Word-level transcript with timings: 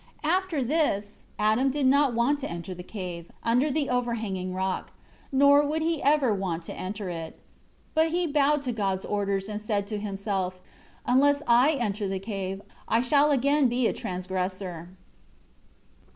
11 0.23 0.35
After 0.37 0.63
this, 0.63 1.25
Adam 1.37 1.69
did 1.69 1.85
not 1.85 2.15
want 2.15 2.39
to 2.39 2.49
enter 2.49 2.73
the 2.73 2.81
cave, 2.81 3.29
under 3.43 3.69
the 3.69 3.87
overhanging 3.87 4.51
rock; 4.51 4.91
nor 5.31 5.63
would 5.63 5.83
he 5.83 6.01
ever 6.01 6.33
want 6.33 6.63
to 6.63 6.73
enter 6.73 7.11
it. 7.11 7.37
12 7.93 7.93
But 7.93 8.07
he 8.09 8.25
bowed 8.25 8.63
to 8.63 8.71
God's 8.71 9.05
orders; 9.05 9.47
and 9.47 9.61
said 9.61 9.85
to 9.85 9.99
himself, 9.99 10.59
"Unless 11.05 11.43
I 11.45 11.73
enter 11.73 12.07
the 12.07 12.17
cave, 12.17 12.63
I 12.87 13.01
shall 13.01 13.29
again 13.29 13.67
be 13.67 13.85
a 13.85 13.93
transgressor." 13.93 14.89